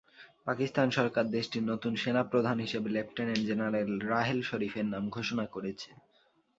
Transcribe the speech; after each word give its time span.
পাকিস্তান 0.47 0.87
সরকার 0.91 1.25
দেশটির 1.29 1.63
নতুন 1.63 1.93
সেনাপ্রধান 1.95 2.57
হিসেবে 2.59 2.87
লেফটেনেন্ট 2.89 3.43
জেনারেল 3.49 3.91
রাহেল 4.09 4.39
শরিফের 4.49 4.85
নাম 4.85 5.03
ঘোষণা 5.09 5.45
করেছে। 5.55 5.89